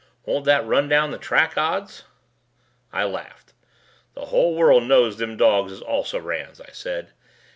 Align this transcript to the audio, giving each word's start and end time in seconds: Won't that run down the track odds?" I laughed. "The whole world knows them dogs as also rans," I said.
Won't 0.25 0.45
that 0.45 0.65
run 0.65 0.89
down 0.89 1.11
the 1.11 1.19
track 1.19 1.59
odds?" 1.59 2.05
I 2.91 3.03
laughed. 3.03 3.53
"The 4.15 4.25
whole 4.25 4.55
world 4.55 4.85
knows 4.85 5.17
them 5.19 5.37
dogs 5.37 5.71
as 5.71 5.81
also 5.83 6.19
rans," 6.19 6.59
I 6.59 6.71
said. 6.71 7.09